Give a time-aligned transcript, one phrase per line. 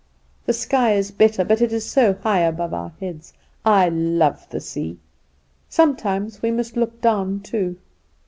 [0.47, 3.33] The sky is better, but it is so high above our heads.
[3.63, 4.97] I love the sea.
[5.69, 7.77] Sometimes we must look down too.